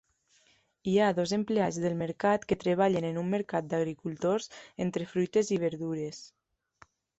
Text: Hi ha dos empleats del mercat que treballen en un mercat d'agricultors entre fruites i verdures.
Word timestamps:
Hi 0.91 0.93
ha 0.99 1.09
dos 1.19 1.33
empleats 1.37 1.77
del 1.83 1.97
mercat 1.99 2.47
que 2.53 2.57
treballen 2.63 3.07
en 3.11 3.21
un 3.25 3.29
mercat 3.35 3.69
d'agricultors 3.75 4.51
entre 4.89 5.09
fruites 5.15 5.55
i 5.59 5.63
verdures. 5.69 6.27